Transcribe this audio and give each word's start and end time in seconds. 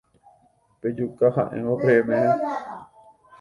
Pejuka 0.79 1.25
ha'éngo 1.35 1.75
peẽme. 1.83 2.17